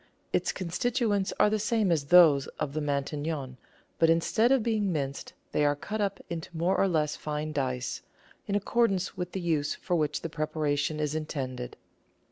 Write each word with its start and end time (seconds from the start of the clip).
Its 0.33 0.51
constituents 0.51 1.31
are 1.39 1.51
the 1.51 1.59
same 1.59 1.91
as 1.91 2.05
those 2.05 2.47
of 2.59 2.73
the 2.73 2.81
Matignon, 2.81 3.57
but 3.99 4.09
instead 4.09 4.51
of 4.51 4.63
being 4.63 4.91
minced 4.91 5.33
they 5.51 5.63
are 5.63 5.75
cut 5.75 6.01
up 6.01 6.19
into 6.27 6.57
more 6.57 6.75
or 6.75 6.87
less 6.87 7.15
fine 7.15 7.53
dice, 7.53 8.01
in 8.47 8.55
accordance 8.55 9.15
with 9.15 9.33
the 9.33 9.39
use 9.39 9.75
for 9.75 9.95
which 9.95 10.21
the 10.21 10.27
preparation 10.27 10.99
is 10.99 11.13
intended. 11.13 11.77